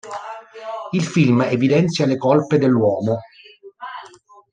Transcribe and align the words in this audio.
Il 0.93 1.03
film 1.05 1.43
evidenzia 1.43 2.07
le 2.07 2.17
colpe 2.17 2.57
dell'uomo. 2.57 3.19